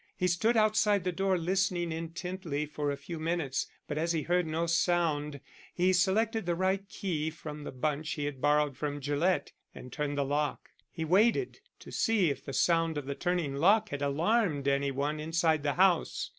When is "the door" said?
1.03-1.37